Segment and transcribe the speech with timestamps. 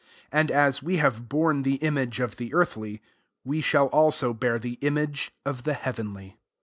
[0.31, 3.03] 49 And as we have borne the image of the earthly,
[3.43, 6.39] we shall also bear the image of ^ the heavenly.